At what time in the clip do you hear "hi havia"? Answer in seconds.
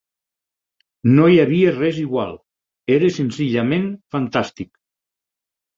1.33-1.75